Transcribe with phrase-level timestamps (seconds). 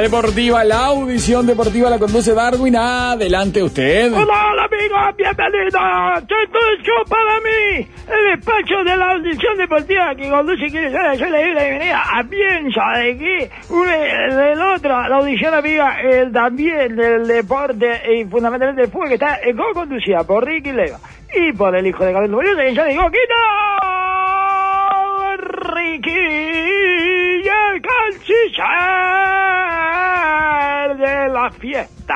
[0.00, 2.74] Deportiva, la audición deportiva la conduce Darwin.
[2.74, 4.10] Adelante usted.
[4.10, 5.74] Hola, hola amigos, bienvenidos.
[7.06, 11.64] Para mí, el despacho de la audición deportiva que conduce quiere ser yo le la
[11.64, 13.50] bienvenida a piensa de que
[14.34, 19.38] del otro, la audición amiga el, también del deporte y fundamentalmente del fútbol que está
[19.42, 20.98] eh, co-conducida por Ricky Leva
[21.34, 23.34] y por el hijo de Carlos Murillo que yo le digo ¡Quito!
[25.74, 29.19] Ricky y el de
[31.50, 32.14] la fiesta.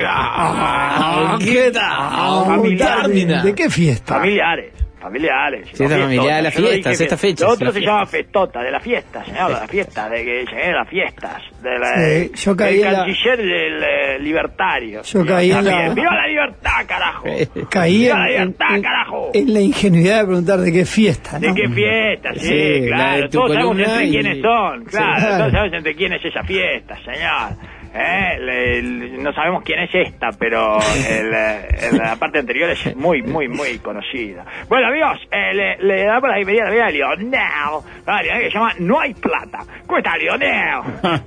[0.00, 3.42] Ah, ¿Qué tal?
[3.42, 4.14] ¿De qué fiesta?
[4.14, 4.72] Familiares.
[5.00, 5.68] Familiares.
[5.74, 8.80] Fiesta no familiar de las fiestas, estas fechas, Lo otro se llama festota, de la
[8.80, 11.42] fiesta, señor, de la fiesta, de que llegué a las fiestas.
[11.62, 15.02] De la, Sí, yo caí el en la- canciller del eh, libertario.
[15.02, 15.90] Yo caí en la-.
[15.90, 17.24] ¡Viva la libertad, carajo!
[17.70, 19.30] Caí ¡Viva en, la libertad, en- carajo!
[19.34, 21.54] en la ingenuidad de preguntar de qué fiesta, ¿De ¿no?
[21.54, 22.34] qué fiesta?
[22.34, 23.22] Sí, Sí, la claro.
[23.22, 24.86] de Todos sabemos entre y- quiénes son, claro.
[25.16, 25.38] claro.
[25.38, 27.77] Todos sabemos entre quién es esa fiesta, señor.
[28.00, 28.38] ¿Eh?
[28.38, 33.22] Le- le- no sabemos quién es esta, pero el, el- la parte anterior es muy,
[33.22, 34.44] muy, muy conocida.
[34.68, 37.40] Bueno, amigos, eh, le, le damos la bienvenida a la vida a Lionel.
[38.06, 39.58] A Lionel que se llama No hay plata.
[39.86, 40.48] ¿Cómo está, Lionel?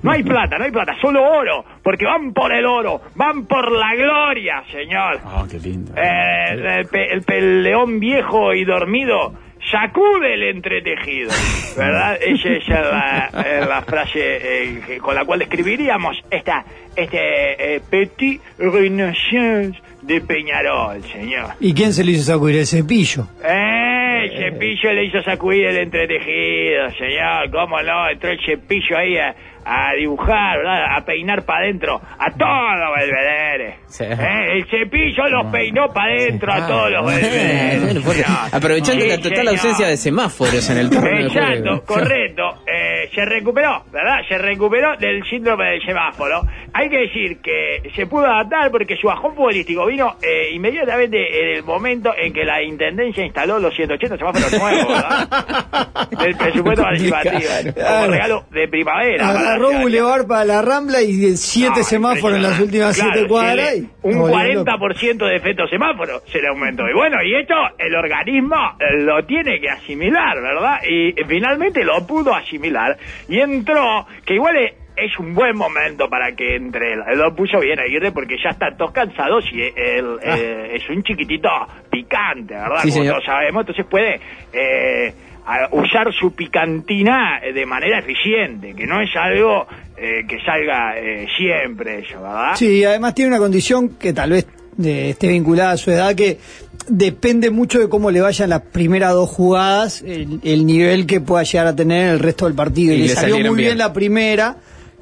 [0.02, 1.64] No hay plata, no hay plata, solo oro.
[1.82, 5.20] Porque van por el oro, van por la gloria, señor.
[5.26, 5.92] Oh, qué lindo.
[5.96, 9.34] Eh, el, el león viejo y dormido
[9.70, 11.30] sacude el entretejido,
[11.76, 12.18] ¿verdad?
[12.20, 16.64] Esa es la, eh, la frase eh, con la cual describiríamos esta
[16.96, 21.50] este eh, petit renaissance de Peñarol, señor.
[21.60, 23.26] ¿Y quién se le hizo sacudir el cepillo?
[23.44, 27.50] Eh, el cepillo le hizo sacudir el entretejido, señor.
[27.50, 28.08] ¿Cómo no?
[28.10, 30.96] Entró el cepillo ahí a, a dibujar, ¿verdad?
[30.96, 33.76] A peinar para adentro a todos los belvederes.
[33.86, 34.04] Sí.
[34.04, 38.26] Eh, El cepillo los peinó para adentro a todos los señor.
[38.52, 40.86] aprovechando la total ausencia de semáforos en el.
[40.86, 42.42] Exacto, correcto.
[42.66, 44.18] Eh, se recuperó, ¿verdad?
[44.28, 46.42] Se recuperó del síndrome del semáforo.
[46.74, 51.56] Hay que decir que se pudo adaptar porque su bajón futbolístico vino eh, inmediatamente en
[51.58, 56.08] el momento en que la Intendencia instaló los 180 semáforos nuevos, ¿verdad?
[56.18, 57.34] Del presupuesto participativo.
[57.74, 59.26] Como regalo de primavera.
[59.26, 59.82] para Agarró ciudad.
[59.82, 63.76] Boulevard para la Rambla y de siete No, semáforos en las últimas Claro, siete cuadras.
[63.76, 64.80] y un nos volvimos locos.
[65.02, 66.88] 40% de efecto semáforo se le aumentó.
[66.88, 70.78] Y bueno, y esto el organismo eh, lo tiene que asimilar, ¿verdad?
[70.88, 72.96] Y eh, finalmente lo pudo asimilar
[73.28, 76.92] y entró, que igual es, es un buen momento para que entre.
[76.94, 77.00] él.
[77.16, 81.48] Lo puso bien Aguirre porque ya están todos cansados y él eh, es un chiquitito
[81.90, 82.76] picante, ¿verdad?
[82.82, 83.14] Sí, Como señor.
[83.14, 84.20] todos sabemos, entonces puede...
[84.52, 85.14] eh,
[85.44, 89.66] a usar su picantina de manera eficiente, que no es algo
[89.96, 92.54] eh, que salga eh, siempre eso, ¿verdad?
[92.54, 94.46] Sí, además tiene una condición que tal vez
[94.80, 96.38] eh, esté vinculada a su edad que
[96.86, 101.42] depende mucho de cómo le vayan las primeras dos jugadas, el, el nivel que pueda
[101.42, 102.94] llegar a tener el resto del partido.
[102.94, 103.56] Y Y, le salió muy bien.
[103.56, 103.78] bien.
[103.78, 104.56] la primera.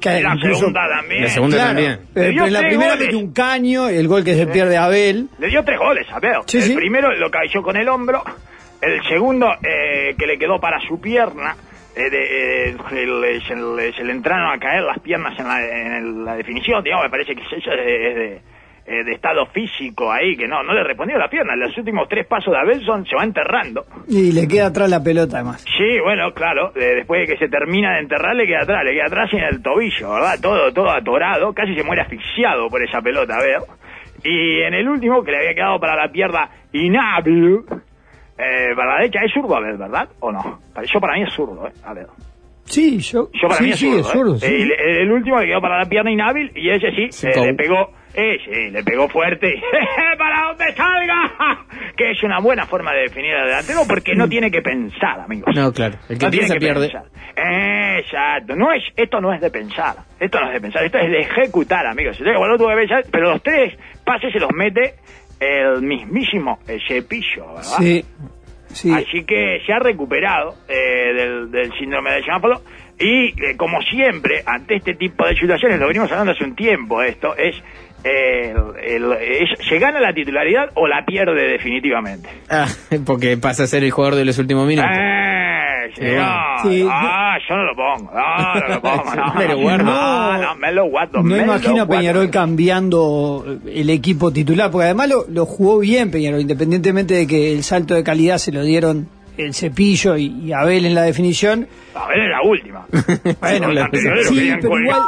[0.09, 1.21] La incluso- segunda también.
[1.23, 1.99] La segunda Claro, también.
[2.13, 3.05] pero- Le dio pero en la primera goles.
[3.05, 5.27] metió un caño, el gol que se pierde a Abel.
[5.39, 6.19] Le dio tres goles a.
[6.47, 6.75] Sí, el sí.
[6.75, 8.23] primero lo cayó con el hombro.
[8.81, 11.55] El segundo, eh, que le quedó para su pierna.
[11.93, 15.45] eh, de- eh, se, le, se le- se le entraron a caer las piernas en
[15.45, 16.81] la, en la definición.
[16.81, 18.41] Digamos, me parece que eso es de, es de-
[18.85, 21.55] eh, de estado físico ahí, que no, no le respondió la pierna.
[21.55, 23.83] Los últimos tres pasos de Abelson se va enterrando.
[24.07, 25.63] Y le queda atrás la pelota además.
[25.77, 28.93] Sí, bueno, claro, eh, después de que se termina de enterrar le queda atrás, le
[28.93, 30.35] queda atrás en el tobillo, ¿verdad?
[30.41, 33.59] Todo, todo atorado, casi se muere asfixiado por esa pelota, a ver.
[34.23, 37.61] Y en el último, que le había quedado para la pierna inhábil,
[38.37, 40.09] eh, para la derecha, es zurdo, a ver, ¿verdad?
[40.19, 40.59] ¿O no?
[40.91, 41.71] Yo para mí es zurdo, ¿eh?
[41.85, 42.07] A ver.
[42.65, 44.11] Sí, yo, Yo para sí, mí es sí, zurdo, es ¿eh?
[44.11, 44.45] zurdo, sí.
[44.45, 44.71] El,
[45.01, 47.91] el último le quedó para la pierna inhábil y ese sí, Sí, eh, le pegó,
[48.13, 49.47] eh, sí, le pegó fuerte.
[50.17, 51.65] ¡Para donde salga!
[51.95, 55.53] que es una buena forma de definir al delantero porque no tiene que pensar, amigos.
[55.55, 55.97] No, claro.
[56.09, 56.89] El que No tiene piensa que pierde.
[56.89, 57.05] pensar.
[57.99, 58.55] Exacto.
[58.55, 59.95] No es, esto no es de pensar.
[60.19, 60.83] Esto no es de pensar.
[60.85, 62.15] Esto es de ejecutar, amigos.
[62.17, 64.95] Entonces, bueno, tuve que pensar, pero los tres pases se los mete
[65.39, 67.63] el mismísimo eh, cepillo, ¿verdad?
[67.79, 68.05] Sí,
[68.69, 68.91] sí.
[68.93, 72.61] Así que se ha recuperado eh, del, del síndrome de semáforo
[72.99, 77.01] y eh, como siempre ante este tipo de situaciones lo venimos hablando hace un tiempo
[77.01, 77.55] esto es,
[78.03, 78.53] eh,
[78.83, 82.67] el- se gana la titularidad o la pierde definitivamente Ah,
[83.05, 84.91] porque pasa a ser el jugador de los últimos minutos.
[84.93, 85.37] Eh.
[86.63, 86.85] Sí.
[86.89, 88.11] Ah, yo no lo pongo.
[88.13, 89.15] No, no lo pongo.
[89.15, 89.83] No, Me lo guardo.
[89.83, 91.17] No, no, me lo guardo.
[91.17, 91.99] No me imagino a guardo.
[92.01, 97.51] Peñarol cambiando el equipo titular, porque además lo, lo jugó bien Peñarol, independientemente de que
[97.53, 101.67] el salto de calidad se lo dieron el cepillo y, y Abel en la definición.
[101.95, 102.85] A ver, es la última.
[103.41, 105.01] Bueno, la- sí, pero igual-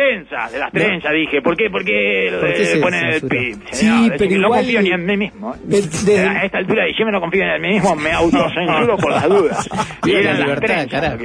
[0.00, 1.42] trenzas, de las trenzas, dije.
[1.42, 1.68] ¿Por qué?
[1.70, 3.20] Porque ¿Por qué eh, ponen el.
[3.20, 3.26] Sí.
[3.26, 5.54] Es pero decir, no igual- confío ni en mí mismo.
[5.54, 5.58] ¿eh?
[6.04, 9.28] De- A esta altura de diciembre no confío en mí mismo, me autocensuro por las
[9.28, 9.68] dudas.
[10.04, 11.18] Viva la las libertad, trenzas, carajo.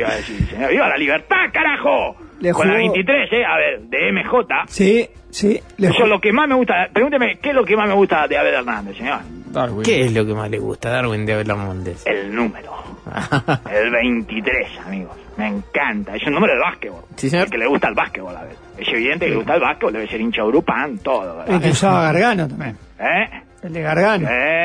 [0.69, 2.15] ¡Viva la libertad, carajo!
[2.41, 3.45] Le con la jugó- 23, ¿eh?
[3.45, 4.47] A ver, de MJ.
[4.67, 5.59] Sí, sí.
[5.77, 6.89] Le Eso es lo que más me gusta.
[6.91, 9.19] Pregúnteme, ¿qué es lo que más me gusta de Abel Hernández, señor?
[9.51, 9.83] Darwin.
[9.83, 12.05] ¿Qué es lo que más le gusta a Darwin de Abel Montes?
[12.05, 12.73] El número.
[13.73, 15.15] El 23, amigos.
[15.37, 16.15] Me encanta.
[16.15, 17.03] Es un número de básquetbol.
[17.15, 17.45] Sí, señor.
[17.45, 18.55] El que le gusta el básquetbol, a ver.
[18.77, 22.03] Es evidente que le gusta el básquetbol, debe ser hincha Urupán, todo, El que usaba
[22.03, 22.77] Gargano también.
[22.99, 23.29] ¿Eh?
[23.63, 24.27] El de Gargano.
[24.29, 24.64] Eh,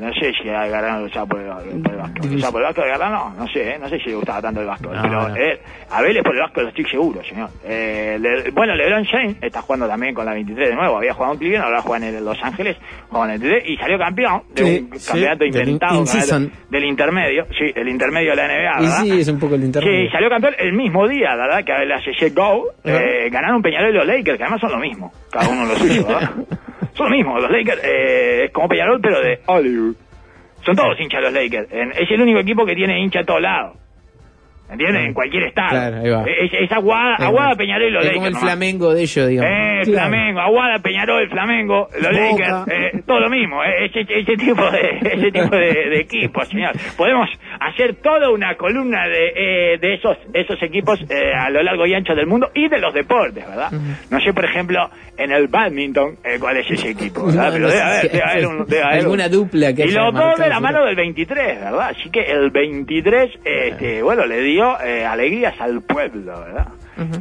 [0.00, 1.48] no sé si a Gargano lo usaba por el,
[1.82, 1.98] por el.
[2.30, 3.34] ¿Lo usaba por el básquetbol de Gargano?
[3.38, 3.78] No sé, ¿eh?
[3.80, 4.66] No sé si le gustaba tanto el.
[4.66, 5.36] No, pero no.
[5.36, 5.60] eh,
[5.90, 7.50] Abel es por el básquetbol, estoy seguro, señor.
[7.64, 10.96] Eh, Le- bueno, LeBron James está jugando también con la 23 de nuevo.
[10.96, 12.76] Había jugado en Cleveland, ahora juega en el Los Ángeles,
[13.08, 15.94] juega en el 23 y salió campeón de Sí, un sí, campeonato del inventado.
[16.00, 17.46] in- campeonato del intermedio.
[17.58, 19.02] Sí, el intermedio de la NBA, Y ¿verdad?
[19.02, 20.06] sí, es un poco el intermedio.
[20.06, 22.66] Sí, salió campeón el mismo día, la verdad, que hace Jet Go.
[22.84, 25.12] Eh, ganaron Peñarol y los Lakers, que además son lo mismo.
[25.30, 26.30] Cada uno lo suyo, ¿verdad?
[27.04, 27.38] son lo mismo.
[27.38, 29.96] Los Lakers eh, es como Peñarol, pero de Hollywood.
[30.64, 31.68] Son todos hinchas los Lakers.
[31.72, 33.76] Es el único equipo que tiene hincha a todos lados.
[34.70, 35.06] ¿Entiendes?
[35.06, 35.70] En cualquier estado.
[35.70, 36.22] Claro, ahí va.
[36.30, 38.14] Es, es Aguada, Aguada, Peñarol y los es Lakers.
[38.14, 38.44] como el nomás.
[38.50, 39.50] Flamengo de ellos, digamos.
[39.50, 40.10] Eh, Claro.
[40.10, 42.64] Flamengo, Aguada, Peñarol, Flamengo, los Boca.
[42.66, 46.46] Lakers, eh, todo lo mismo, eh, ese, ese tipo de ese tipo de, de equipos,
[46.48, 46.72] señor.
[46.98, 47.30] Podemos
[47.60, 49.32] hacer toda una columna de,
[49.74, 52.78] eh, de esos esos equipos eh, a lo largo y ancho del mundo y de
[52.78, 53.70] los deportes, ¿verdad?
[54.10, 57.50] No sé, por ejemplo, en el badminton, eh, cuál es ese equipo, ¿verdad?
[57.52, 60.38] Pero debe haber, debe haber un- debe haber alguna un- dupla que Y los dos
[60.38, 61.88] de la mano del 23, ¿verdad?
[61.90, 66.68] Así que el 23, este, bueno, le dio eh, alegrías al pueblo, ¿verdad?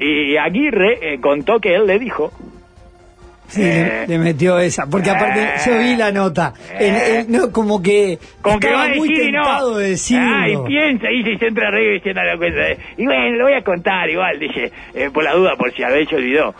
[0.01, 2.31] Y Aguirre eh, contó que él le dijo
[3.49, 4.05] Sí, Eh.
[4.07, 4.85] le, le metió esa.
[4.85, 5.51] Porque aparte, Eh.
[5.65, 6.53] yo vi la nota.
[6.79, 7.25] Eh.
[7.27, 8.17] No, como que.
[8.41, 9.41] Como que va a muy decir y no.
[9.43, 10.35] tentado de decirlo.
[10.35, 12.59] Ah, y piensa y se entra arriba y se da la cuenta.
[12.97, 15.89] Y bueno, lo voy a contar igual, dice, eh, por la duda, por si a
[15.89, 16.53] se olvidó.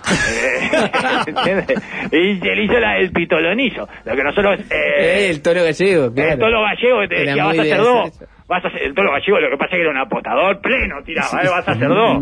[2.12, 3.88] Y se le hizo la, el pitolonizo.
[4.06, 4.60] Lo que nosotros...
[4.70, 6.32] Eh, Eh, el toro gallego, claro.
[6.34, 8.24] el toro gallego que te vas a de hacer hacer dos.
[8.50, 10.96] Vas a hacer, el toro gallego lo que pasa es que era un apostador pleno,
[11.06, 12.18] tiraba, eh, vas a hacer dos.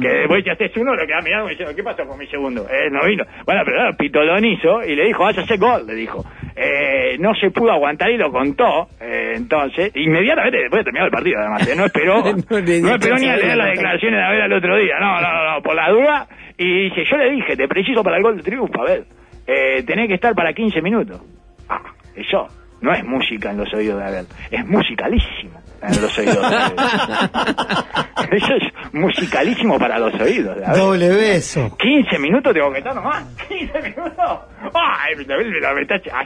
[0.00, 2.66] que después te haces uno, lo quedás mirando y diciendo, ¿qué pasó con mi segundo?
[2.70, 3.24] Eh, no vino.
[3.44, 6.24] Bueno, pero claro, pitolonizo y le dijo, vas a hacer gol, le dijo.
[6.54, 11.12] Eh, no se pudo aguantar y lo contó, eh, entonces, inmediatamente después de terminar el
[11.12, 14.52] partido, además, eh, no esperó, No esperó ni a leer las declaraciones de Abel al
[14.52, 18.04] otro día, no, no, no, por la duda, y dice, yo le dije, te preciso
[18.04, 19.04] para el gol de triunfo, a ver,
[19.46, 21.20] eh, tenés que estar para 15 minutos.
[21.68, 21.80] Ah,
[22.14, 22.46] eso
[22.82, 26.56] no es música en los oídos de Abel, es musicalísimo en los oídos de.
[28.36, 30.80] Eso es musicalísimo para los oídos de Abel.
[30.80, 31.76] Doble beso.
[31.76, 33.24] 15 minutos que estar nomás.
[33.48, 34.40] 15 minutos.
[34.74, 35.14] Ay,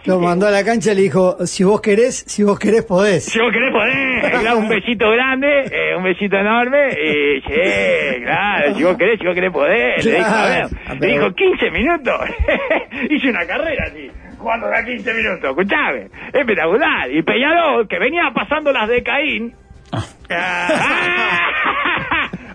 [0.05, 3.25] Lo mandó a la cancha y le dijo: Si vos querés, si vos querés, podés.
[3.25, 3.73] Si vos querés
[4.41, 9.27] claro, un besito grande, eh, un besito enorme, y sí, claro, si vos querés, si
[9.27, 11.01] vos querés poder, le dijo, a ver, Claro.
[11.01, 12.21] le dijo 15 minutos,
[13.11, 14.11] hice una carrera así,
[14.47, 19.53] jugando a 15 minutos, escuchame, espectacular, y Peñarol, que venía pasando las de Caín,
[20.31, 21.49] ah,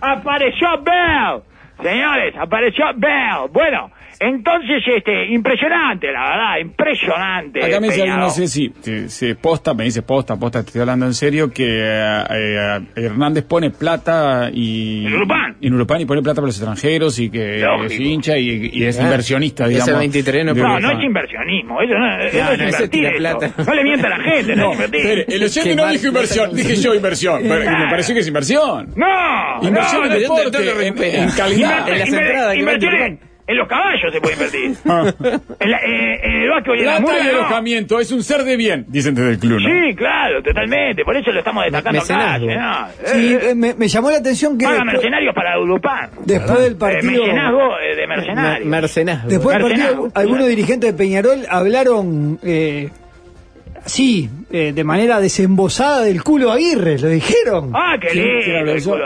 [0.00, 1.42] apareció Bell,
[1.82, 3.90] señores, apareció Bell, bueno,
[4.28, 7.64] entonces, este, impresionante, la verdad, impresionante.
[7.64, 10.80] Acá me dice no sé si si- si posta, me dice posta, posta, te estoy
[10.82, 15.06] hablando en serio, que eh, eh, Hernández pone plata y...
[15.06, 15.56] En Urupán.
[15.60, 17.84] En Urupán y pone plata para los extranjeros y que Lógico.
[17.92, 19.98] es hincha y, y es Ah, inversionista, ese digamos.
[19.98, 23.18] 23 no No, es inversionismo, eso no, eso es no, ese invertir tira eso.
[23.18, 23.64] plata.
[23.66, 25.00] No le mienta a la gente, no, No, es invertir.
[25.00, 28.90] espere, el oyente no dijo inversión, dije yo inversión, pero me pareció que es inversión.
[28.96, 29.06] No,
[29.62, 31.88] Inversión no, en deporte, en, calidad.
[31.88, 33.18] en las inver- entradas
[33.52, 34.76] en, los caballos se puede invertir.
[34.86, 35.12] Ah.
[35.60, 37.10] en, la- eh, en el básquetbol y en la y no.
[37.38, 39.68] alojamiento, es un ser de bien, dicen desde el club, ¿no?
[39.68, 42.86] Sí, claro, totalmente, por eso lo estamos destacando acá, señor.
[43.04, 44.64] Sí, Eh, eh, me, me llamó la atención que.
[44.64, 46.10] Paga después- mercenarios para Ulupán.
[46.24, 47.22] Después del Eh, partido.
[47.24, 48.66] mecenazgo eh, de mercenarios.
[48.68, 49.28] Mercenazgo.
[49.28, 50.02] Después del Mercenazgo.
[50.04, 52.90] partido, algunos dirigentes de Peñarol hablaron eh,
[53.86, 57.70] sí, eh, de manera desembosada del culo Aguirre, lo dijeron.
[57.74, 58.96] Ah, qué ¿Quién- quién lindo.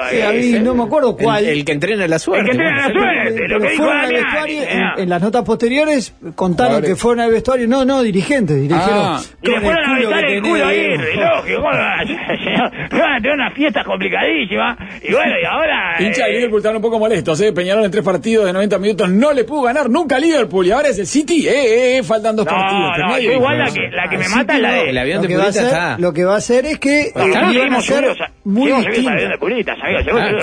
[0.41, 1.45] Sí, no me acuerdo cuál.
[1.45, 2.51] El, el que entrena la suerte.
[2.51, 3.35] El que entrena la suerte.
[3.37, 4.69] Pero lo que dijo fueron al vestuario, eh.
[4.71, 6.91] en, en las notas posteriores contaron Jugadores.
[6.91, 8.83] que fueron al vestuario, no, no, dirigentes, dijeron.
[8.89, 9.21] Ah.
[9.43, 11.01] Y le fueron a culo besar el culo tenés.
[11.17, 11.57] lógico.
[11.57, 14.77] ¿cómo lo van a tener una fiesta complicadísima.
[15.03, 15.97] Y bueno, y ahora.
[16.01, 17.53] Hincha de eh, Liverpool están un poco molestos, ¿eh?
[17.53, 20.71] Peñarol en tres partidos de 90 minutos no le pudo ganar nunca a Liverpool y
[20.71, 22.99] ahora es el City, eh, eh, eh, faltan dos No, partidos.
[22.99, 25.45] no, igual la que, la que me mata es El avión lo de que, va
[25.45, 25.99] a hacer, está.
[25.99, 29.79] lo que va a hacer es que eh, a muy de distintas.
[29.83, 30.03] Ah,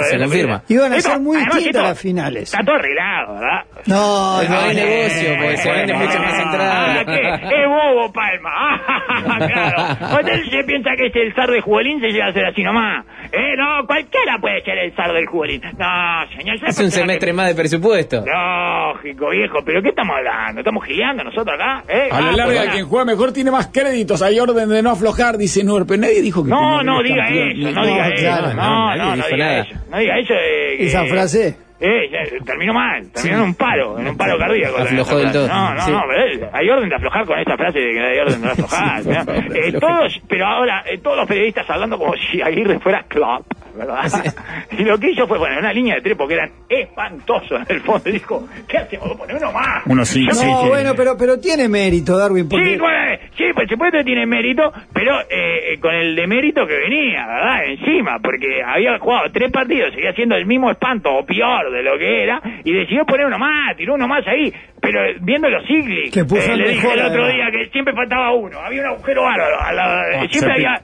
[0.09, 0.63] se de confirma.
[0.67, 2.43] Iban a ser muy distintas las finales.
[2.43, 3.63] Está todo arreglado, ¿verdad?
[3.85, 4.73] No, Es no, no.
[4.73, 6.97] negocio, porque se venden muchas más entradas.
[6.99, 7.61] Ah, ¿qué?
[7.61, 8.51] Es bobo, Palma.
[9.25, 10.19] Ah, claro.
[10.19, 13.05] Usted se piensa que es el zar de Juvelín, se llega a hacer así nomás.
[13.31, 15.61] Eh, no, cualquiera puede ser el zar del Juvelín.
[15.61, 16.59] No, señor.
[16.59, 18.23] ¿sabe Es un semestre más de presupuesto.
[18.25, 20.59] Lógico, viejo, pero ¿qué estamos hablando?
[20.61, 21.83] ¿Estamos gileando nosotros acá?
[21.87, 22.09] ¿Eh?
[22.11, 24.21] A la Ah, larga, pues, quien juega mejor tiene más créditos.
[24.21, 27.71] Hay orden de no aflojar, dice Nur, pero nadie dijo que No, no diga eso,
[27.71, 28.55] no No, diga claro, eso.
[28.55, 29.75] no, No, no, diga eso.
[29.89, 30.33] No diga eso.
[30.33, 31.57] eh, Esa eh, frase.
[31.85, 34.77] Eh, ya, terminó mal, terminó en un paro, en un paro cardíaco.
[34.77, 35.47] Aflojó del todo.
[35.49, 35.91] No, no, Sí.
[35.91, 39.05] no, pero hay orden de aflojar con esta frase de que hay orden de aflojar.
[39.05, 39.33] ¿no?
[39.53, 43.43] Eh, todos, pero ahora, eh, todos los periodistas hablando como si Aguirre fuera club,
[43.75, 44.05] ¿verdad?
[44.71, 47.81] Y lo que hizo fue poner una línea de tres porque eran espantosos en el
[47.81, 48.07] fondo.
[48.09, 49.17] Y dijo, ¿qué hacemos?
[49.17, 49.83] Poner uno más.
[49.85, 50.69] Uno sí, sí, No, sí.
[50.69, 55.19] bueno, pero, pero tiene mérito, Darwin, porque Sí, bueno, sí, por supuesto tiene mérito, pero
[55.21, 57.65] eh, eh, con el demérito que venía, ¿verdad?
[57.65, 61.97] Encima, porque había jugado tres partidos, seguía siendo el mismo espanto o peor de lo
[61.97, 65.63] que era, y decidió poner uno más, tiró uno más ahí, pero eh, viendo los
[66.11, 69.23] Que puso el le dije el otro día que siempre faltaba uno, había un agujero
[69.23, 70.81] bárbaro, lado de- Ah, siempre había...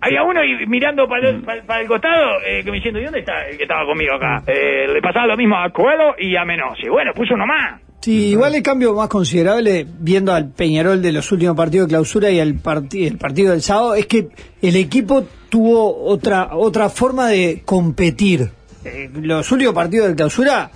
[0.00, 3.04] Había uno y mirando para el, para- para el costado eh, que me diciendo, ¿y
[3.04, 4.44] dónde está el que estaba conmigo acá?
[4.46, 6.88] Eh, le pasaba lo mismo a Coelho y a Menossi.
[6.88, 7.80] Bueno, puso uno más.
[8.00, 12.30] Sí, igual el cambio más considerable, viendo al Peñarol de los últimos partidos de clausura
[12.30, 12.60] y al
[12.92, 14.28] el partido del sábado, es que
[14.62, 18.50] el equipo tuvo otra otra forma de competir.
[18.84, 20.70] Eh, los últimos partidos de clausura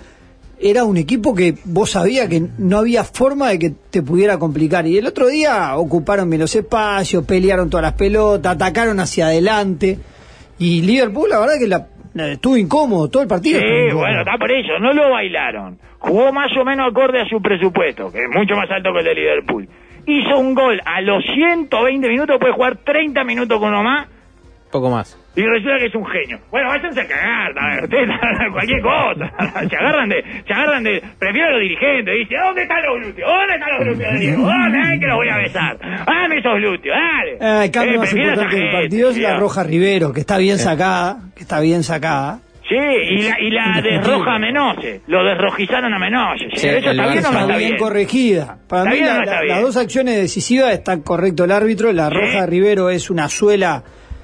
[0.59, 4.85] era un equipo que vos sabías que no había forma de que te pudiera complicar.
[4.85, 9.97] Y el otro día ocuparon bien los espacios, pelearon todas las pelotas, atacaron hacia adelante.
[10.59, 13.59] Y Liverpool, la verdad que la- estuvo incómodo todo el partido.
[13.59, 15.77] Sí, bueno, está por eso, no lo bailaron.
[15.99, 19.05] Jugó más o menos acorde a su presupuesto, que es mucho más alto que el
[19.05, 19.67] de Liverpool.
[20.05, 24.07] Hizo un gol a los 120 minutos, puede jugar 30 minutos con uno más,
[24.73, 25.17] Poco más.
[25.35, 26.39] y resulta que es un genio.
[26.51, 28.09] Bueno, váyanse a cagar, a ustedes
[28.51, 29.31] cualquier cosa.
[29.69, 33.29] Se agarran de, se agarran de, prefiero a los dirigentes, dice, ¿dónde están los glúteos?
[33.31, 34.41] ¿Dónde están los glúteos Diego?
[34.43, 34.79] ¿Dónde?
[34.85, 35.77] Ay, que los voy a besar.
[35.79, 36.95] Dame esos glúteos,
[37.39, 37.63] dale.
[37.65, 39.37] El cambio Eh, más importante del partido es la.
[39.37, 42.39] Roja Rivero, que está bien sacada, que está bien sacada.
[42.67, 45.01] Sí, y la, y la desroja a Menose.
[45.07, 46.45] Lo desrojizaron a Menose.
[46.55, 46.67] Sí.
[46.67, 47.77] ¿Eso está bien o no Está está bien bien?
[47.77, 48.57] corregida.
[48.69, 51.91] Para ¿Está mí la- no la- las dos acciones decisivas están correcto el árbitro.
[51.91, 52.15] La Sí.
[52.15, 53.83] Roja Rivero es una suela.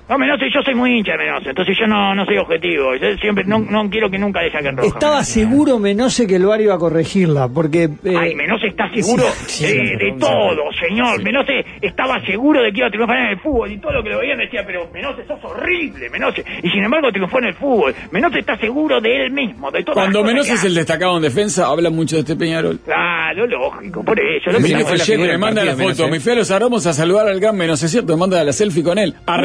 [0.10, 2.96] No, Menose, yo soy muy hincha de Menose, entonces yo no, no soy objetivo.
[2.96, 4.88] Yo siempre no, no quiero que nunca le saquen roja.
[4.88, 5.32] Estaba Menose.
[5.32, 7.84] seguro Menose que el VAR iba a corregirla, porque...
[8.04, 10.20] eh, Ay, Menose está seguro sí, de, sí, de sí.
[10.20, 11.24] todo, señor.
[11.24, 14.10] Menose estaba seguro de que iba a triunfar en el fútbol y todo lo que
[14.10, 16.44] lo veían decía, pero Menose sos horrible, Menose.
[16.64, 17.94] Y sin embargo triunfó en el fútbol.
[18.12, 19.94] Menose está seguro de él mismo, de todo.
[19.94, 22.80] Cuando menos es el destacado en defensa, habla mucho de este Peñarol.
[22.84, 24.52] Claro, lógico, por eso.
[24.52, 26.06] Lo Mi que viejo fue la Yete figura me manda la foto.
[26.06, 26.10] ¿eh?
[26.10, 28.54] Me fui a los aromos a saludar al gran menos, es cierto, me manda la
[28.54, 29.14] selfie con él.
[29.28, 29.38] A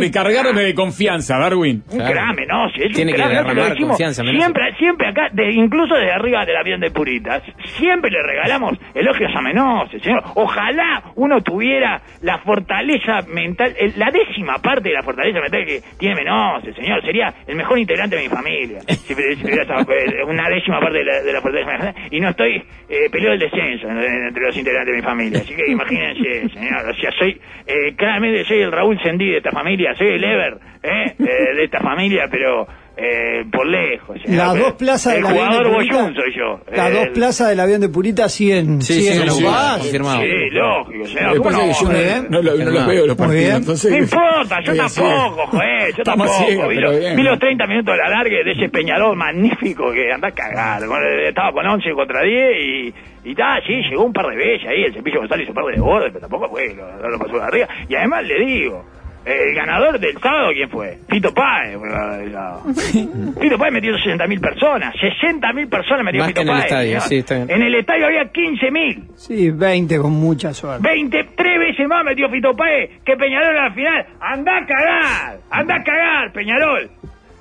[0.63, 1.83] de confianza, Darwin.
[1.91, 2.15] Un Claro.
[2.15, 4.23] gran Menose, es un Tiene que derramar decimos confianza.
[4.25, 7.43] Siempre, siempre acá, de- incluso desde arriba del avión de Puritas,
[7.79, 10.23] siempre le regalamos elogios a Menose, señor.
[10.35, 15.81] Ojalá uno tuviera la fortaleza mental, el- la décima parte de la fortaleza mental que
[15.99, 17.03] tiene Menose, señor.
[17.05, 18.81] Sería el mejor integrante de mi familia.
[18.89, 21.95] Si, si tuviera esa- eh, una décima parte de la, de la fortaleza mental.
[22.11, 22.57] Y no estoy,
[22.89, 25.39] eh, peleo el descenso en- en- entre los integrantes de mi familia.
[25.41, 26.89] Así que imagínense, señor.
[26.91, 30.44] O sea, soy, eh, claramente soy el Raúl Sendí de esta familia, soy el Ever,
[30.83, 34.17] eh, eh, de esta familia, pero eh, por lejos.
[34.23, 34.37] señor.
[34.37, 36.61] las dos plazas El del avión de jugador Purita, soy yo.
[36.77, 39.83] las dos plazas del avión de Purita siguen, Sí, siguen sí, sí, confirmado.
[40.23, 41.73] Sí, lógico, que ¿Cómo pasa no?
[41.73, 43.55] yo no, no, lo- no los veo los partidos.
[43.57, 46.47] Entonces, No importa, yo tampoco, joder, yo Estamos tampoco.
[46.47, 47.17] ciegos, vi, los, bien.
[47.17, 50.83] vi los 30 minutos de la largue de ese Peñarol magnífico que anda a cagar.
[51.27, 54.85] Estaba con 11 contra 10 y, y ta, sí, llegó un par de veces ahí,
[54.85, 57.43] el Cepillo González hizo un par de bordes, pero tampoco fue, lo, lo pasó de
[57.43, 57.69] arriba.
[57.89, 58.85] Y además le digo,
[59.25, 60.99] el ganador del sábado, ¿quién fue?
[61.09, 61.77] Fito Páez.
[61.79, 62.63] fue el ganador del sábado.
[63.41, 66.65] Fito Páez metió 60.000 personas, 60.000 personas metió Más Fito que en el Páez.
[66.65, 67.09] estadio, señor.
[67.09, 67.51] sí, está bien.
[67.51, 69.03] En el estadio había 15.000.
[69.17, 70.87] Sí, 20 con mucha suerte.
[70.89, 74.07] 20, tres veces más metió Fito Páez que Peñarol a la final.
[74.21, 75.39] ¡Anda a cagar!
[75.51, 76.91] ¡Anda a cagar, Peñarol!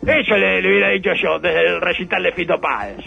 [0.05, 2.97] Eso le, le hubiera dicho yo desde el recital de Fito Páez.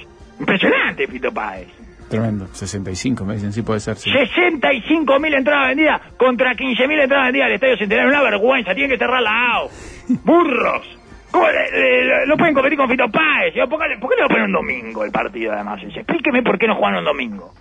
[0.41, 1.67] Impresionante, Fito Páez.
[2.09, 2.47] Tremendo.
[2.53, 3.97] 65 me dicen, sí puede ser.
[3.97, 4.11] Sí.
[4.13, 8.11] 65 mil entradas vendidas contra 15 mil entradas vendidas al Estadio Centenario.
[8.11, 9.71] Una vergüenza, tienen que cerrar la AO.
[10.25, 10.83] ¡Burros!
[11.31, 13.53] ¿Cómo le- le- no pueden competir con Fito Páez?
[13.69, 15.83] ¿Por qué, por qué le ponen un domingo el partido además?
[15.83, 17.53] Explíqueme por qué no juegan un domingo.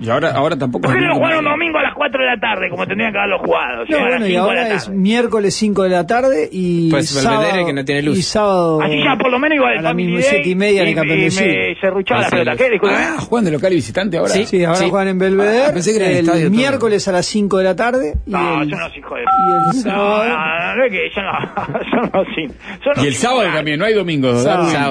[0.00, 0.86] Y ahora, ahora tampoco.
[0.88, 3.18] ¿Por qué no jugaron un domingo a las 4 de la tarde como tendrían que
[3.18, 3.84] haberlo jugado?
[3.88, 6.90] No, las bueno, y 5 de la ahora es miércoles 5 de la tarde y
[6.90, 8.18] Pues Belvedere sábado, que no tiene luz.
[8.18, 10.48] y sábado Así ya por lo menos iba a el la Family misma Day siete
[10.48, 11.52] y media en el campeón y del siglo.
[11.52, 12.56] me serruchaba la pelota.
[12.56, 12.70] ¿Qué?
[12.88, 14.30] Ah, juegan de local y visitante ahora.
[14.32, 14.46] Sí.
[14.46, 14.88] Sí, ahora Sí.
[14.90, 17.76] juegan en Belvedere Ah, pensé que era el el miércoles a las 5 de la
[17.76, 19.24] tarde y No, el, son los hijos de...
[19.24, 22.10] y el sábado no, no es que son los...
[22.94, 24.32] Son Y el sábado también, no hay domingo.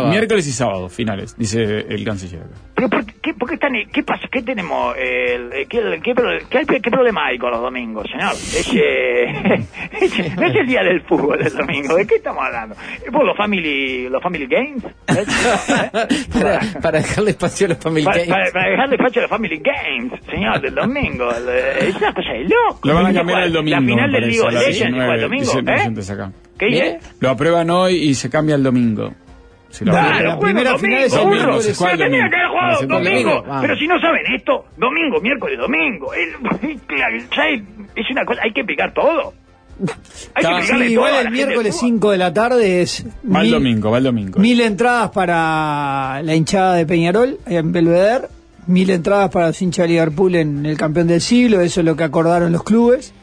[0.10, 2.44] Miércoles y sábado, finales, dice el canciller.
[2.76, 3.74] ¿Pero por qué, por qué están...
[3.92, 4.28] ¿Qué pasa?
[4.32, 4.96] ¿Qué tenemos?
[4.98, 6.14] El, eh, ¿qué, qué,
[6.66, 8.34] qué, qué problema hay con los domingos, señor?
[8.34, 9.66] Es, eh,
[10.02, 11.96] es- no es el día del fútbol el domingo.
[11.96, 12.76] ¿De qué estamos hablando?
[13.06, 14.84] ¿Es por los family, los family games?
[15.08, 15.26] ¿Eh?
[16.34, 18.30] para, para dejarle espacio a los Family Para, Games.
[18.32, 21.30] para, para dejarle espacio a los Family Games, señor, del domingo.
[21.36, 22.80] El- Es una cosa de loco.
[22.84, 23.76] Lo van a ¿Quién cambiar el domingo.
[23.80, 25.52] La final del League of Legends el 19, domingo.
[25.60, 26.32] ¿Eh?
[26.58, 27.00] ¿Qué dice?
[27.22, 29.14] Lo aprueban hoy y se cambia el domingo.
[29.70, 30.30] Si lo Dale, abrieron.
[30.32, 31.62] la Claro, primera final es el domingo, burro.
[31.62, 32.30] se Pero el tenía domingo.
[32.30, 33.30] que haber jugado Se juega el domingo.
[33.30, 33.62] domingo, vamos.
[33.62, 36.14] Pero si no saben esto, domingo, miércoles, domingo.
[36.14, 36.80] El-.
[37.96, 39.34] Es una cosa, hay que explicar todo.
[40.36, 41.90] Hay que Sí, igual el miércoles del fútbol.
[41.92, 44.40] 5 de la tarde es Va el domingo, va el domingo.
[44.40, 48.28] Mil entradas para la hinchada de Peñarol en Belvedere,
[48.68, 51.96] mil entradas para los hinchas de Liverpool en el campeón del siglo, eso es lo
[51.96, 53.14] que acordaron los clubes.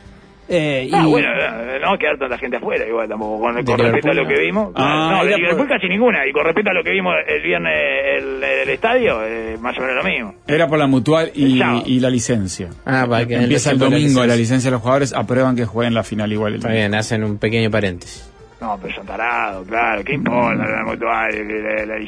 [0.48, 4.10] Eh, Ah, y bueno, eh, no quedar tanta gente afuera, igual tampoco, con, con respecto
[4.10, 4.40] a lo que no.
[4.40, 4.72] vimos.
[4.76, 7.42] Ah, no, de Liverpool por- casi ninguna, y con respecto a lo que vimos el
[7.42, 7.74] viernes
[8.18, 10.34] el, el estadio, eh, más o menos lo mismo.
[10.46, 12.68] Era por la mutual y, y la licencia.
[12.84, 14.36] Ah, para que Empieza el domingo la licencia.
[14.36, 16.52] licencia de los jugadores, aprueban que jueguen la final igual.
[16.52, 18.32] el Está bien, hacen un pequeño paréntesis.
[18.58, 21.30] No, pero son tarados, claro, ¿qué importa la mutual?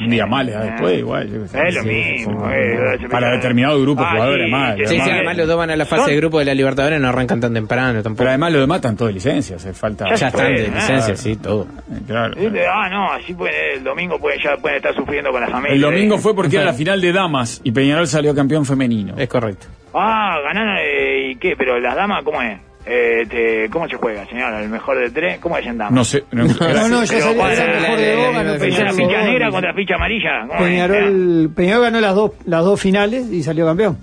[0.09, 1.29] La, más después, igual.
[1.31, 1.69] yo qué sé.
[1.69, 2.51] Es lo Sí, mismo.
[2.51, 5.77] eh, Para determinado grupo de jugadores, más, sí, Sí, sí, Además- los dos van a
[5.77, 8.17] la fase Son- de grupo de la Libertadores, no arrancan tan temprano tampoco.
[8.19, 10.07] Pero además los demás están todos de licencia, hace falta.
[10.09, 11.17] Ya ya están de licencia, ah.
[11.17, 11.65] sí, todo.
[11.65, 12.35] Eh, Claro.
[12.73, 15.75] Ah, no, así puede, el domingo puede, ya pueden estar sufriendo con la familia.
[15.75, 19.15] El domingo fue porque era la final de damas y Peñarol salió campeón femenino.
[19.19, 19.67] Es correcto.
[19.93, 21.55] Ah, ganaron, eh, ¿y qué?
[21.59, 22.59] Pero las damas, ¿cómo es?
[22.91, 24.55] Eh, te- ¿Cómo se juega, señor?
[24.55, 25.39] ¿El mejor de tres?
[25.41, 25.93] ¿Cómo es en damas?
[25.93, 26.25] No sé.
[26.33, 28.95] No, No, no, el mejor de dos, la- ganó la- ¿Es una Peñarol.
[28.97, 30.31] ficha negra contra ficha amarilla?
[30.59, 33.99] Peñarol, Peñarol ganó las dos, las dos finales y salió campeón.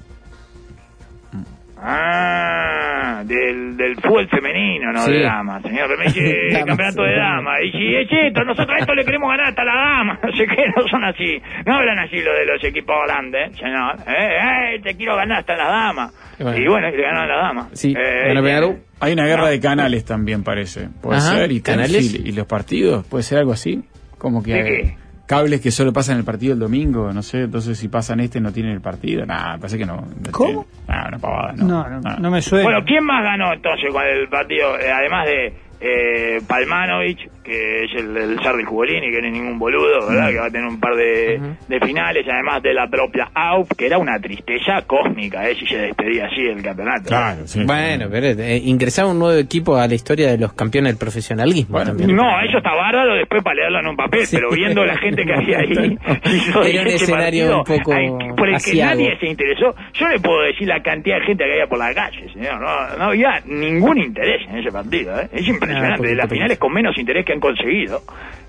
[1.87, 5.11] Ah, del, del fútbol femenino, no Sí.
[5.13, 5.97] de damas, señor.
[5.99, 7.59] Me dice Damas, campeonato de damas.
[7.63, 10.19] Y si es esto, nosotros a esto le queremos ganar hasta la dama.
[10.23, 11.39] No sé qué, no son así.
[11.65, 13.95] No hablan así lo de los equipos grandes, señor.
[14.07, 16.24] Eh, eh, te quiero ganar hasta las damas.
[16.39, 16.57] Y bueno.
[16.59, 17.67] Y bueno, y le ganaron las damas.
[17.73, 18.77] Sí, Eh, ganó Peñarol.
[18.99, 20.89] Hay una guerra de canales también, parece.
[21.01, 21.51] Puede Ajá, ser.
[21.51, 22.13] Y ¿canales?
[22.13, 23.83] Y los partidos, puede ser algo así.
[24.17, 24.97] Como que ¿De hay qué?
[25.27, 27.41] cables que solo pasan el partido el domingo, no sé.
[27.43, 29.25] Entonces, si pasan este, no tienen el partido.
[29.25, 30.03] Nada, parece que no.
[30.31, 30.65] ¿Cómo?
[30.87, 31.65] Nah, una pavada, no.
[31.65, 32.17] No, no, Nah.
[32.17, 32.63] no me suena.
[32.65, 34.79] Bueno, ¿quién más ganó entonces con el partido?
[34.79, 39.33] Eh, además de eh, Palmanovich, que es el, el zar del Jugolini, que no es
[39.33, 40.29] ningún boludo, ¿verdad?
[40.31, 43.85] Que va a tener un par de, de finales, además de la propia AUP, que
[43.85, 45.55] era una tristeza cósmica, ¿eh?
[45.59, 47.03] Si se despedía así el campeonato.
[47.07, 47.63] Claro, sí.
[47.65, 51.73] Bueno, pero eh, ingresaba un nuevo equipo a la historia de los campeones del profesionalismo
[51.73, 52.15] Bueno, también.
[52.15, 54.37] No, eso está bárbaro después para leerlo en un papel, Sí.
[54.37, 55.69] pero viendo la gente que había ahí,
[56.65, 59.75] Era un ese escenario partido, un poco por el que nadie se interesó.
[59.93, 62.59] Yo le puedo decir la cantidad de gente que había por la calle, señor.
[62.59, 65.19] No, no había ningún interés en ese partido.
[65.19, 65.27] ¿eh?
[65.31, 65.97] Es Ah, impresionante.
[65.97, 68.01] poquito, de las finales con menos interés que han conseguido.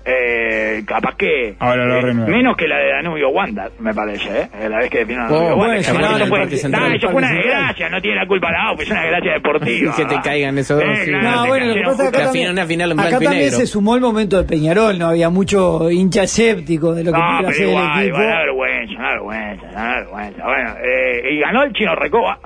[0.09, 4.69] Eh, capaz que Ahora lo eh, menos que la de Danubio Wanda, me parece, ¿eh?
[4.69, 5.91] La vez que definió Oh, Danubio bueno, Wanda.
[6.09, 6.83] van no Parque Central.
[6.91, 9.95] Ah, eso fue una desgracia, no tiene la culpa la AUF, es una desgracia deportiva.
[9.97, 11.11] Que te caigan esos dos, Eh, sí.
[11.11, 12.99] No, bueno, lo que cayeron pasa es que La acá, final- también, una final en
[13.01, 13.57] acá también negro.
[13.57, 17.47] se sumó el momento de Peñarol, no había mucho hincha escéptico de lo que No,
[17.49, 18.17] hacer igual, el equipo.
[18.17, 20.43] igual, da vergüenza, da vergüenza, da vergüenza.
[20.45, 22.39] Bueno, eh, y ganó el chino Recoba.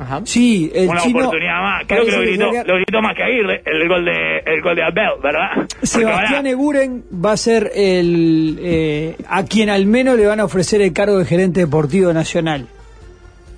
[0.00, 0.20] Ajá.
[0.24, 1.18] Sí, el una chino.
[1.20, 1.84] oportunidad más.
[1.86, 4.76] Creo que lo gritó, que- lo gritó más que Aguirre, el gol de, el gol
[4.76, 5.48] de Abel, ¿verdad?
[5.82, 10.44] Sebastián ahora- Eguren va a ser el eh, a quien al menos le van a
[10.44, 12.66] ofrecer el cargo de gerente deportivo nacional.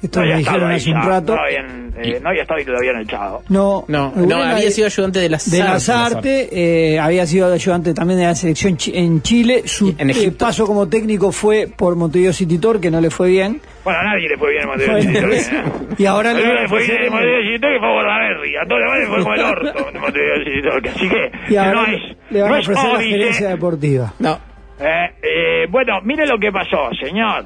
[0.03, 1.35] Esto no estado dijeron ahí hace un ya, rato.
[1.37, 3.43] No, habían, eh, no había estado y todavía en el chavo.
[3.49, 6.49] No, No, no, había sido ayudante de las de Lazarte,
[6.95, 9.63] eh, había sido ayudante también de la selección chi- en Chile.
[9.67, 10.47] Su En eh, Egipto.
[10.47, 13.61] paso como técnico fue por Montevideo City Tor, que no le fue bien.
[13.85, 15.63] Bueno, a nadie le fue bien en Montevideo Bueno, City ¿eh?
[15.99, 18.57] y ahora A le a le fue bien Montevideo City Torque, fue Bordaberry.
[18.57, 20.89] A todos los demás le fue como el orto Montevideo City Torque.
[20.89, 23.11] Así que y ahora no es, le van no a es ofrecer la Óbice.
[23.11, 24.15] gerencia deportiva.
[24.19, 24.39] No,
[24.81, 27.45] Eh, eh, bueno, mire lo que pasó, señor.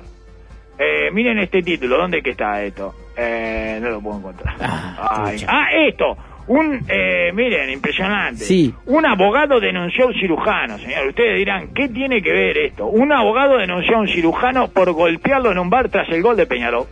[0.79, 2.95] Eh, miren este título, ¿dónde que está esto?
[3.17, 4.55] Eh, no lo puedo encontrar.
[4.61, 5.45] Ah, Ay.
[5.47, 6.17] Ah, esto.
[6.47, 8.45] Un, eh, miren, impresionante.
[8.45, 8.75] Sí.
[8.87, 11.07] Un abogado denunció a un cirujano, señor.
[11.09, 12.87] Ustedes dirán, ¿qué tiene que ver esto?
[12.87, 16.47] Un abogado denunció a un cirujano por golpearlo en un bar tras el gol de
[16.47, 16.87] Peñarol.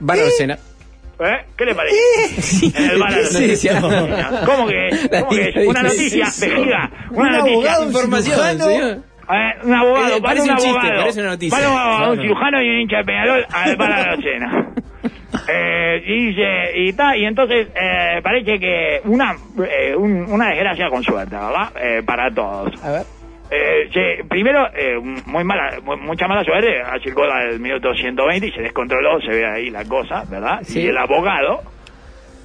[0.00, 0.58] Bar Arsenal.
[1.20, 1.46] ¿Eh?
[1.56, 2.66] ¿Qué le parece?
[2.76, 3.12] En el bar.
[4.44, 6.90] ¿Cómo que Una noticia, vejiga.
[7.10, 7.54] Un Una noticia.
[7.54, 8.98] abogado, un Información, señor.
[9.30, 11.58] Eh, un abogado, Eh, para parece un un chiste, abogado, parece una noticia.
[11.58, 14.66] para un, abogado, un cirujano y un hincha de Peñarol a la cena.
[15.50, 19.34] Eh, y y ta, y entonces eh, parece que una
[19.66, 21.70] eh, un- una desgracia con suerte, ¿verdad?
[21.80, 22.72] Eh, para todos.
[22.82, 23.02] A ver.
[23.50, 27.94] Eh, se- primero, eh, muy mala, mu- mucha mala suerte, hace el gol al minuto
[27.94, 30.58] 120 y se descontroló, se ve ahí la cosa, ¿verdad?
[30.62, 30.80] Sí.
[30.82, 31.62] Y el abogado,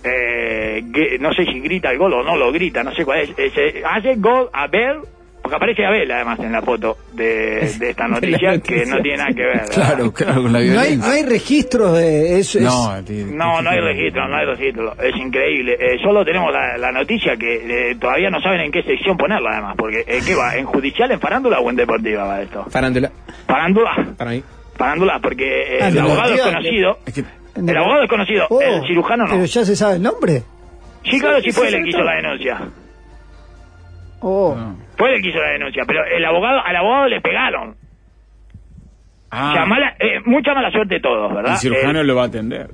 [0.03, 3.19] eh, que no sé si grita el gol o no lo grita, no sé cuál
[3.19, 4.99] es, se hace gol a Abel,
[5.43, 9.29] porque aparece Abel además en la foto de, de esta noticia, que no tiene nada
[9.35, 9.57] que ver.
[9.59, 9.73] ¿verdad?
[9.73, 10.97] Claro, claro, con la No hay, violencia.
[11.07, 12.57] no hay registros de eso.
[12.59, 14.95] es- No, No, no hay registro, no hay registro.
[14.99, 15.73] Es increíble.
[15.79, 19.51] Eh, solo tenemos la, la noticia que eh, todavía no saben en qué sección ponerla,
[19.51, 19.75] además.
[19.77, 20.55] Porque, eh, ¿qué va?
[20.55, 22.65] ¿En judicial, en farándula o en deportiva va esto?
[22.71, 23.11] Farándula.
[23.45, 23.91] Farándula.
[24.17, 24.43] Para mí.
[24.77, 26.97] Farándula, porque eh, Ah, el abogado es conocido.
[27.05, 27.23] Es que
[27.55, 29.31] El abogado es conocido, Oh, el cirujano no.
[29.33, 30.41] Pero ya se sabe el nombre.
[31.03, 32.59] Sí, claro, sí sí, fue el que hizo la denuncia.
[34.25, 34.55] Oh.
[34.55, 34.77] no.
[34.97, 37.75] Fue el que hizo la denuncia, pero el abogado, al abogado le pegaron.
[39.31, 39.49] Ah.
[39.49, 41.53] O sea, mala- eh, mucha mala suerte todos, ¿verdad?
[41.53, 42.67] El cirujano Eh, lo va a atender.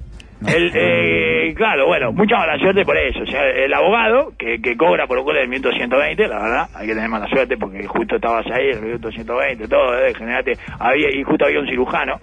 [0.45, 3.21] el, eh, claro, bueno, mucha mala suerte por eso.
[3.23, 6.69] O sea, el abogado que, que cobra por lo cual el minuto 120, la verdad,
[6.75, 10.53] hay que tener mala suerte porque justo estabas ahí, el minuto 120, todo, eh, generate,
[10.79, 12.19] había, y justo había un cirujano,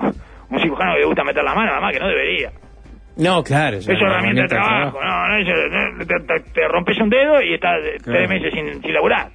[0.50, 2.50] un cirujano que le gusta meter la mano, además que no debería.
[3.16, 3.78] No, claro.
[3.78, 5.52] Eso es herramienta de trabajo, no, no, eso,
[5.96, 8.18] no, te, te- rompes un dedo y estás Claro.
[8.18, 9.30] tres meses sin, sin laburar.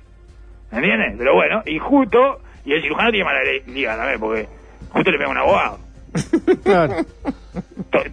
[0.72, 1.16] ¿Me entiendes?
[1.18, 4.48] Pero bueno, y justo, y el cirujano tiene mala liga también, porque
[4.90, 5.80] justo le pega un abogado.
[6.64, 6.94] Claro.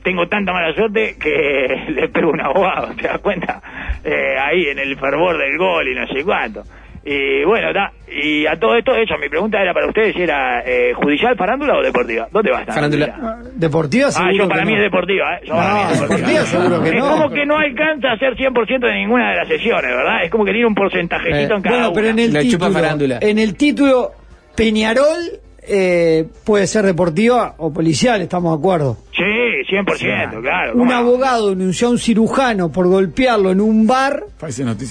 [0.02, 3.60] Tengo tanta mala suerte que le pego un abogado, ¿te das cuenta?
[4.04, 6.62] Eh, ahí en el fervor del gol y no sé cuánto.
[7.10, 10.20] Y bueno, ta, y a todo esto, de hecho, mi pregunta era para ustedes, si
[10.22, 12.28] era eh, judicial, farándula o deportiva.
[12.30, 12.74] ¿Dónde va a estar?
[12.74, 13.38] Farándula.
[13.54, 14.76] Deportiva Ah, seguro yo para que mí no.
[14.78, 15.40] es deportiva, ¿eh?
[15.46, 17.08] Yo para mí es deportiva seguro que es no.
[17.10, 20.22] como que no alcanza a ser 100% de ninguna de las sesiones, ¿verdad?
[20.24, 22.22] Es como que tiene un porcentajecito Eh, en cada Bueno, pero una.
[22.22, 23.18] en el título, farándula.
[23.22, 24.10] en el título
[24.54, 28.96] Peñarol eh, puede ser deportiva o policial, estamos de acuerdo.
[29.16, 29.22] Sí,
[29.70, 30.72] 100%, claro.
[30.74, 34.22] Un abogado denunció a un cirujano por golpearlo en un bar.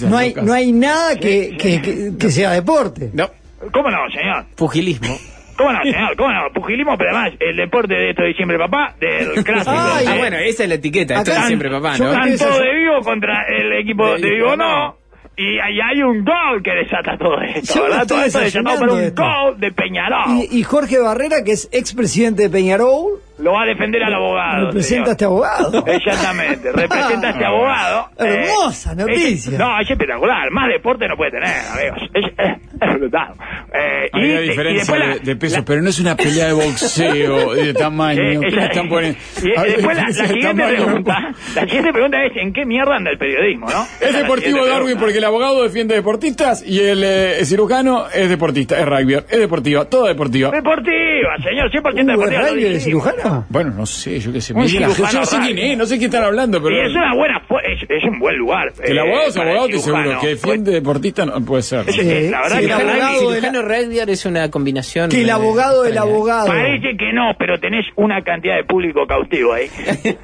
[0.08, 3.10] No hay, no hay nada que, que, que- que sea deporte.
[3.12, 3.28] No,
[3.72, 4.44] ¿Cómo no, señor?
[4.56, 5.16] pugilismo.
[5.56, 6.14] ¿Cómo no, señor?
[6.16, 6.40] ¿Cómo no?
[6.54, 9.72] Pugilismo, pero además, el deporte de esto de diciembre, papá, del clásico.
[9.76, 11.14] Ay, Ah, de- bueno, esa es la etiqueta.
[11.16, 12.12] Esto es siempre papá, ¿no?
[12.12, 14.96] todos de vivo contra el equipo De de vivo, no.
[15.40, 18.06] Y ahí hay un gol que desata todo esto, Yo ¿verdad?
[18.08, 19.22] Todo esto desatado por un esto.
[19.22, 20.36] gol de Peñarol.
[20.50, 24.66] Y, y Jorge Barrera, que es expresidente de Peñarol, Lo va a defender al abogado.
[24.66, 25.84] representa a este abogado.
[25.86, 28.08] Exactamente, representa a este Ah, abogado.
[28.18, 29.52] hermosa noticia.
[29.52, 30.50] es- no, es espectacular.
[30.50, 32.10] Más deporte no puede tener, amigos.
[32.14, 33.28] Es, es- es brutal.
[33.72, 36.16] Eh, Hay y, una y diferencia la- de, de peso, la- pero no es una
[36.16, 38.20] pelea de boxeo de tamaño.
[38.22, 39.18] Eh, ¿Qué esa- le están poniendo?
[39.42, 41.18] y después la, la siguiente pregunta,
[41.54, 43.86] la siguiente pregunta es ¿en qué mierda anda el periodismo, no?
[44.00, 45.00] Es deportivo Darwin pregunta.
[45.00, 49.84] porque el abogado defiende deportistas y el eh, cirujano es deportista, es rugby, es deportiva,
[49.84, 50.50] todo deportiva.
[50.50, 52.40] Deportiva, señor, 100% Uh, ¿es deportiva.
[52.48, 53.04] rugby de dijimos.
[53.48, 54.54] Bueno, no sé, yo qué sé.
[54.54, 56.74] Yo no sé quién es, no sé qué están hablando, pero...
[56.76, 58.72] Y es una buena, es, es un buen lugar.
[58.82, 60.20] El eh, abogado es abogado, estoy seguro.
[60.20, 61.84] Que defiende deportista no puede ser.
[61.92, 64.50] Sí, Sí, la verdad sí, que el abogado verdad de la- cirujano rugby es una
[64.50, 65.10] combinación.
[65.10, 66.46] Que el eh, abogado del abogado.
[66.46, 69.68] Parece que no, pero tenés una cantidad de público cautivo ahí.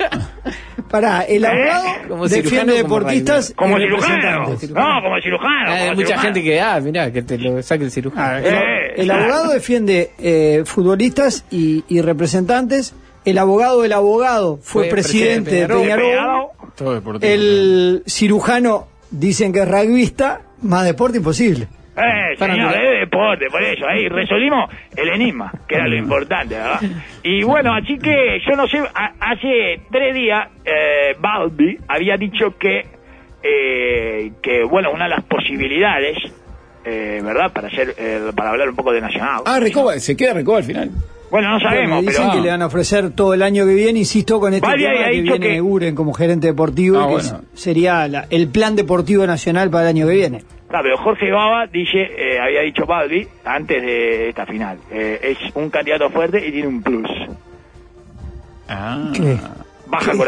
[0.91, 4.41] Pará, el abogado Como cirujano, defiende como deportistas Como cirujano.
[4.45, 5.71] No, como cirujano.
[5.71, 6.23] Ah, hay como mucha cirujano.
[6.23, 8.47] gente que, ah, mirá, que te lo saque el cirujano.
[8.97, 12.95] El, abogado defiende eh, futbolistas y, y representantes.
[13.25, 16.05] El abogado del abogado fue, Fue presidente, presidente de Peñarol.
[16.11, 16.47] Peñarol.
[16.77, 17.33] Todo deportivo.
[17.33, 21.69] El cirujano dicen que es rugbyista, más deporte imposible.
[21.97, 26.81] Eh, señor, es deporte, por eso, ahí resolvimos el enigma, que era lo importante, ¿verdad?
[27.23, 32.59] Y bueno, así que yo no sé, a- hace tres días, eh, Balbi había dicho
[32.59, 32.85] que,
[33.45, 36.19] eh, que bueno, una de las posibilidades,
[36.85, 37.53] eh, ¿verdad?
[37.53, 39.43] Para hacer, eh, para hablar un poco de Nacional.
[39.47, 40.91] Ah, Recoba, se queda Recoba al final.
[41.31, 42.35] Bueno, no sabemos, dicen pero...
[42.35, 44.95] que le van a ofrecer todo el año que viene, insisto, con este Vale, tema
[44.95, 47.41] había que dicho viene que- Guren como gerente deportivo, Ah, que bueno.
[47.55, 50.45] sería la- el plan deportivo nacional para el año que viene.
[50.69, 54.79] Claro, pero Jorge Baba dice, eh, había dicho Balbi antes de esta final.
[54.93, 57.09] eh, es un candidato fuerte y tiene un plus.
[58.69, 59.11] Ah.
[59.15, 59.37] ¿Qué?
[59.87, 60.21] Baja con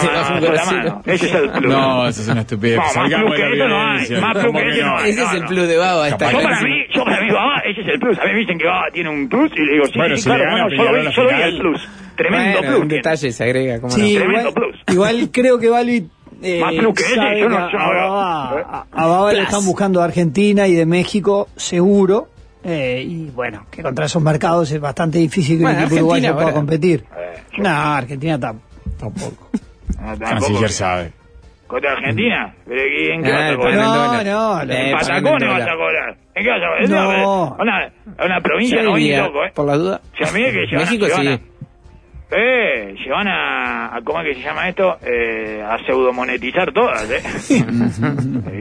[0.00, 0.76] sí, baja sola Coracero.
[0.84, 1.02] mano.
[1.06, 1.72] Ese es el plus.
[1.72, 2.76] No, eso es una estupidez.
[2.78, 4.20] No, más plus la que eso no hay, violencia.
[4.20, 5.10] más plus ¿Cómo que que eso no hay.
[5.10, 6.08] Ese es el plus de Baba.
[6.08, 8.18] Está Yo para mí, yo para mí Baba, ese es el plus.
[8.18, 10.44] A mí me dicen que Baba tiene un plus y le digo, sí, Bueno, claro,
[10.50, 11.88] bueno, solo Peñarol vi, la el plus.
[12.16, 12.74] Tremendo plus.
[12.80, 14.14] Un detalle se agrega, ¿cómo Sí?
[14.16, 14.76] Tremendo plus.
[14.88, 16.08] igual creo que Balbi
[16.44, 17.86] eh, Más plus que yo no- yo no a.
[17.86, 22.28] Baba, a- a Baba le están buscando de Argentina y de México, seguro.
[22.64, 26.34] eh, y bueno, que contra esos mercados es bastante difícil que Bueno, un equipo uruguayo
[26.34, 27.04] pueda competir.
[27.16, 28.58] Eh, No, Argentina tam-
[29.02, 29.48] tampoco.
[30.00, 31.12] No, Canciller que- sabe.
[31.66, 32.54] ¿Contra Argentina?
[32.66, 32.80] ¿Pero
[33.14, 33.74] ¿En qué Ah, vas a cobrar?
[33.76, 36.16] No, no, Eh, ¿En panel Patagones vas a cobrar?
[36.34, 36.88] ¿En qué vas a cobrar?
[36.90, 37.56] No.
[37.58, 37.92] Una,
[38.26, 39.52] una provincia no diría, loco, ¿eh?
[39.54, 40.00] Por la duda.
[40.18, 41.40] Si a mí es que México sí.
[42.34, 44.96] Eh, se van a, a- ¿cómo es que se llama esto?
[45.04, 47.20] Eh, a pseudomonetizar todas, ¿eh?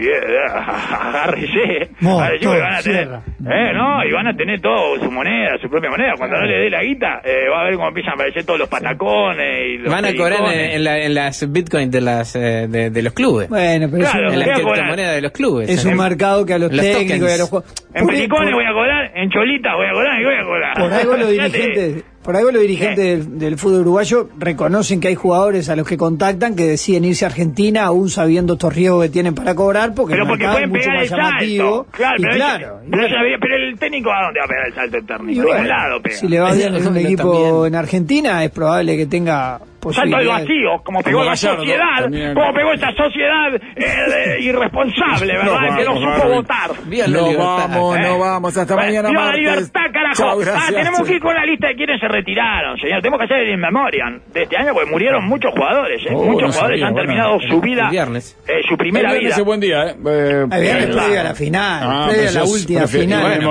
[0.01, 0.09] Eh,
[0.49, 1.89] Agárrese.
[2.01, 5.57] No, Agárrese todo, van a tener, eh, no, y van a tener todo su moneda,
[5.61, 6.13] su propia moneda.
[6.17, 8.59] Cuando no le dé la guita, eh, va a ver cómo empiezan a aparecer todos
[8.59, 10.75] los patacones y los Van a cobrar en, pericones.
[10.75, 13.49] en la- en las bitcoins de, las, eh, de, de los clubes.
[13.49, 14.73] Bueno, pero Claro, es en un, la voy a cobrar.
[14.79, 15.69] criptomoneda de los clubes.
[15.69, 17.39] es un En- mercado que a los Los técnicos y a tokens.
[17.39, 17.85] los jugadores.
[17.93, 20.73] En pericones voy a cobrar, en cholitas voy a cobrar, y voy a cobrar.
[20.77, 25.15] Por algo los dirigentes, por algo los dirigentes del, del fútbol uruguayo reconocen que hay
[25.15, 29.09] jugadores a los que contactan que deciden irse a Argentina aún sabiendo estos riesgos que
[29.09, 31.87] tienen para cobrar porque Pero porque pueden mucho pegar el salto.
[31.91, 34.97] Claro, pero, claro, pero, ese- pero el técnico a dónde va a pegar el salto
[34.97, 35.31] el técnico.
[35.31, 36.15] y A bueno, ningún lado pega.
[36.15, 37.05] si le va bien en un También.
[37.07, 39.59] equipo en Argentina es probable que tenga
[39.91, 42.33] salto al vacío, como pegó Como la sociedad, también.
[42.33, 45.45] como pegó esa sociedad eh, irresponsable, ¿verdad?
[45.69, 46.69] No, que no vamos, supo votar.
[46.85, 46.91] No
[47.27, 47.37] libertad.
[47.37, 48.01] vamos, ¿eh?
[48.01, 48.57] no vamos.
[48.57, 50.41] Hasta Bueno, mañana, viva la libertad, carajo.
[50.53, 53.01] Ah, tenemos que ir con la lista de quienes se retiraron, señor.
[53.01, 56.09] Tenemos que hacer el in memoriam de este año porque murieron muchos jugadores, ¿eh?
[56.13, 58.37] Oh, muchos no jugadores sabía, han bueno, terminado su vida, el viernes.
[58.47, 59.41] eh, su primera El viernes vida.
[59.41, 59.95] es buen día, ¿eh?
[60.05, 61.19] eh El viernes Claro.
[61.19, 63.41] a la final, Ah, previo a pues la última final.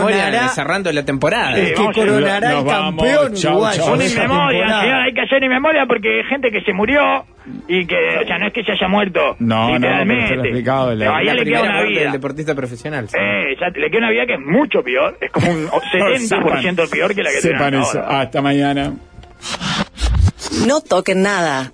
[0.00, 1.54] bueno, cerrando la temporada.
[1.56, 3.82] Que coronará el campeón chau, uruguayo.
[3.82, 3.92] chau.
[3.92, 4.82] Un de in esa memoriam, temporada.
[4.82, 7.24] señor, hay que hacer in memoriam porque hay gente que se murió
[7.68, 10.34] y que, o sea, no es que se haya muerto No, no, literalmente.
[10.34, 12.00] he explicado, la- La le queda una vida.
[12.02, 13.08] del deportista profesional.
[13.08, 13.16] sí.
[13.20, 17.14] Eh, ya le queda una vida que es mucho peor, es como un 70% peor
[17.14, 18.00] que la que Sepan eso.
[18.00, 18.20] ahora.
[18.20, 18.92] Hasta mañana.
[20.66, 21.72] No toquen nada.